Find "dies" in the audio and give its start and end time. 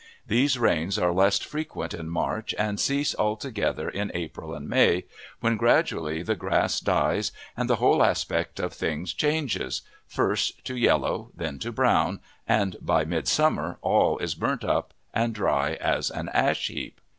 6.79-7.31